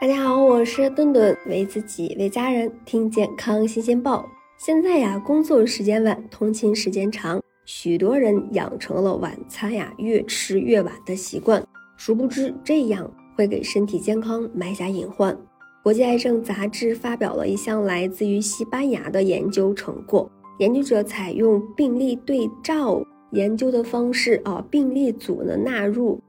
[0.00, 4.30] 大家好，我是顿顿，为自己为家人听健康新鲜报。
[4.56, 11.60] 现在呀，工作时间晚，通勤时间长，许多人养成了晚餐呀越吃越晚的习惯，
[11.96, 15.36] 殊不知这样会给身体健康埋下隐患。
[15.82, 20.30] 国际癌症杂志发表了一项来自于西班牙的研究成果，
[20.60, 23.02] 研究者采用病例对照
[23.32, 26.20] 研究的方式啊，病例组呢纳入。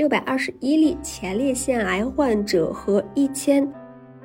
[0.00, 3.70] 六百二十一例前列腺癌患者和一千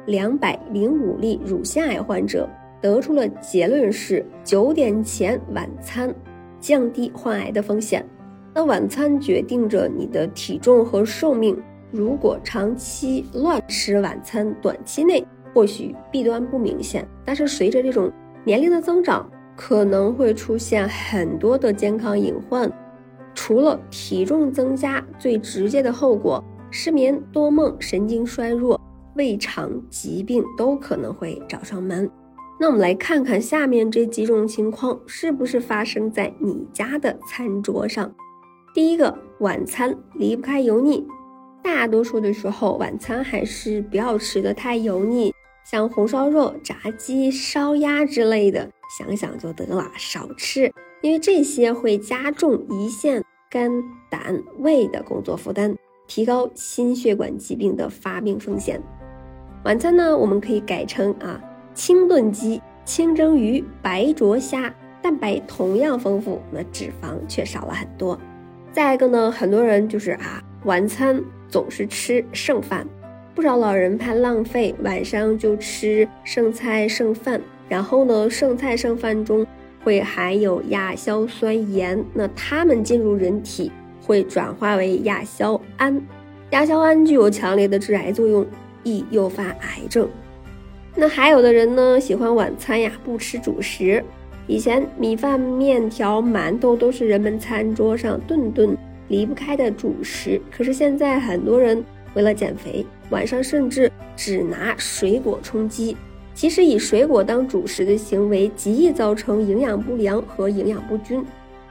[0.05, 2.49] 两百零五例乳腺癌患者
[2.81, 6.15] 得出了结论是：九点前晚餐
[6.61, 8.07] 降低患癌的风险。
[8.53, 11.61] 那晚餐决定着你的体重和寿命。
[11.91, 18.09] 如果长期乱吃晚餐，短期内或许弊端不明显，但是随着这种
[18.45, 22.71] 年龄的增长，可能会出现很多的健康隐患。
[23.35, 28.79] 除了体重增加，最直接的后果，失眠、多梦、神经衰弱、
[29.15, 32.09] 胃肠疾病都可能会找上门。
[32.59, 38.15] 那我们来看看下面这几种情况是不是发生在你家的餐桌上。
[38.73, 41.05] 第一个，晚餐离不开油腻，
[41.61, 45.33] 大多数的时候，晚餐还是不要吃的太油腻，
[45.69, 50.71] 像红烧肉、炸鸡、烧鸭之类的，想想就得了，少吃。
[51.01, 53.23] 因为这些会加重胰腺、
[53.55, 53.71] 肝、
[54.09, 55.73] 胆、胃的工作负担，
[56.07, 58.83] 提高心血管疾病的发病风险。
[59.63, 61.41] 晚餐呢，我们可以改成啊，
[61.73, 68.19] 清炖鸡、清蒸鱼、白灼虾，蛋白同样丰富，那脂肪却少了很多。
[68.73, 72.85] 再一个呢，很多人就是啊，晚餐总是吃剩饭，
[73.33, 79.47] 不少老人怕浪费，晚上就吃剩菜剩饭，然后呢，剩菜剩饭中。
[79.85, 86.01] 会含有亚硝酸盐，那它们进入人体会转化为亚硝胺，
[86.49, 88.43] 亚硝胺具有强烈的致癌作用，
[88.83, 90.09] 易诱发癌症。
[90.95, 94.03] 那还有的人呢，喜欢晚餐呀不吃主食，
[94.47, 98.75] 以前米饭、面条、馒头都是人们餐桌上顿顿
[99.09, 101.85] 离不开的主食，可是现在很多人
[102.15, 105.95] 为了减肥，晚上甚至只拿水果充饥。
[106.35, 111.25] 其实以水果当主食的行为极易造成营养不良和营养不均，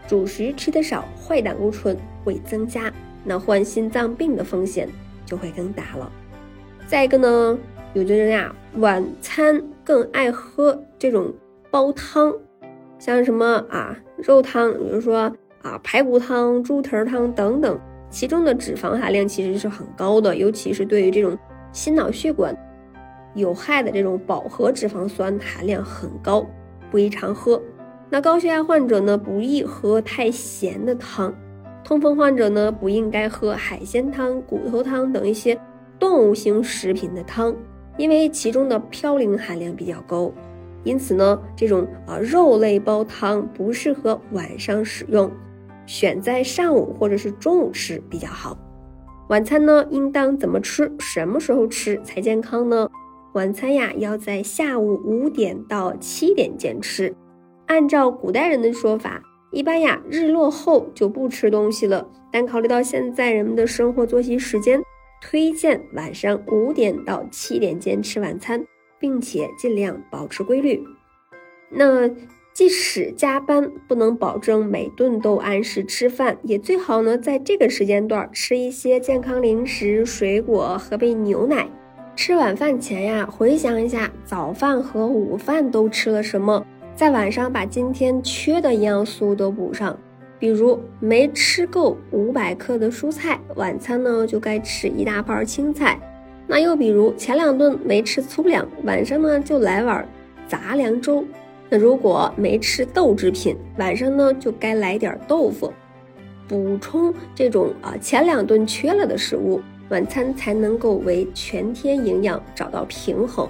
[0.09, 1.95] 主食吃得少，坏胆固醇
[2.25, 2.91] 会增加，
[3.23, 4.89] 那患心脏病的风险
[5.27, 6.11] 就会更大了。
[6.87, 7.59] 再一个呢，
[7.93, 11.31] 有的人呀，晚餐更爱喝这种
[11.71, 12.35] 煲汤，
[12.99, 15.31] 像什么啊肉汤，比如说
[15.61, 21.37] 啊排骨汤、猪蹄汤等等，其中的脂肪含量其实是很高的，尤其是对于这种
[21.71, 22.57] 心脑血管。
[23.35, 26.47] 有害的这种饱和脂肪酸含量很高，
[26.91, 27.61] 不宜常喝。
[28.11, 31.35] 那高血压患者呢，不宜喝太咸的汤。
[31.83, 35.59] 痛风患者呢，不应该喝海鲜汤、骨头汤等一些
[35.99, 37.55] 动物性食品的汤，
[37.99, 40.33] 因为其中的嘌呤含量比较高。
[40.85, 45.31] 因此呢，这种啊肉类煲汤不适合晚上使用，
[45.87, 48.57] 选在上午或者是中午吃比较好。
[49.29, 50.93] 晚餐呢，应当怎么吃？
[50.99, 52.89] 什么时候吃才健康呢？
[53.35, 57.13] 晚餐呀，要在下午五点到七点间吃。
[57.67, 62.09] 按照古代人的说法，一般呀，日落后就不吃东西了。
[62.31, 64.81] 但考虑到现在人们的生活作息时间，
[65.21, 68.65] 推荐晚上五点到七点间吃晚餐，
[69.01, 70.81] 并且尽量保持规律。
[71.71, 72.09] 那
[72.53, 81.69] 即使加班，不能保证每顿都按时吃饭，也最好呢，在这个时间段吃一些健康零食、水果，喝杯牛奶。
[82.17, 86.65] 吃晚饭前呀，回想一下早饭和午饭都吃了什么，
[86.95, 89.99] 在晚上把今天缺的营养素都补上。
[90.39, 95.99] 比如没吃够五百克的蔬菜，晚餐呢就该吃一大盘青菜。
[96.47, 100.07] 那又比如前两顿没吃粗粮，晚上呢就来碗
[100.47, 101.25] 杂粮粥。
[101.69, 105.73] 那如果没吃豆制品，晚上呢就该来点豆腐，
[106.47, 109.61] 补充这种啊前两顿缺了的食物。
[109.95, 113.49] 晚餐才能够为全天营养找到平衡。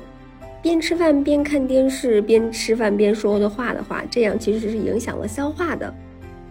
[0.61, 5.93] 边吃饭边看电视，边吃饭边说的话的话，这样其实是影响了消化的。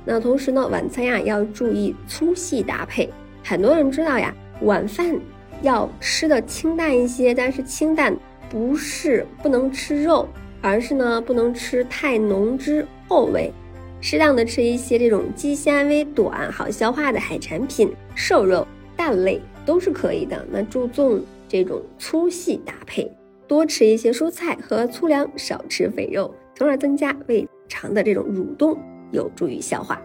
[0.03, 3.07] 那同时呢，晚餐呀要注意粗细搭配。
[3.43, 5.15] 很多人知道呀，晚饭
[5.61, 8.17] 要吃的清淡一些，但是清淡
[8.49, 10.27] 不是不能吃肉，
[10.59, 13.53] 而是呢不能吃太浓汁厚味，
[14.01, 18.67] 适当的吃一些这种肌纤维短、好消化的海产品、瘦肉、
[18.97, 19.39] 蛋类。
[19.65, 20.45] 都是可以的。
[20.51, 23.11] 那注重这种粗细搭配，
[23.47, 28.77] 多吃一些蔬菜和粗粮，少吃肥肉，从而增加胃肠的这种蠕动，
[29.11, 30.01] 有助于消化。